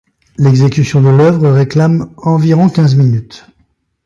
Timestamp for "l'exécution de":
0.39-1.09